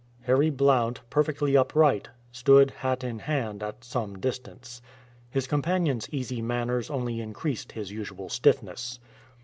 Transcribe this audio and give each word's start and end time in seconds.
Harry 0.21 0.49
Blount, 0.49 0.99
perfectly 1.11 1.55
upright, 1.55 2.09
stood, 2.31 2.71
hat 2.71 3.03
in 3.03 3.19
hand, 3.19 3.61
at 3.61 3.83
some 3.83 4.17
distance. 4.17 4.81
His 5.29 5.45
companion's 5.45 6.09
easy 6.11 6.41
manners 6.41 6.89
only 6.89 7.21
increased 7.21 7.73
his 7.73 7.91
usual 7.91 8.27
stiffness. 8.27 8.97